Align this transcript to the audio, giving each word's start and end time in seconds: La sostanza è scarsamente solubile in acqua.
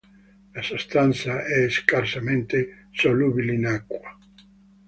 La 0.53 0.63
sostanza 0.63 1.45
è 1.45 1.69
scarsamente 1.69 2.87
solubile 2.89 3.53
in 3.53 3.67
acqua. 3.67 4.17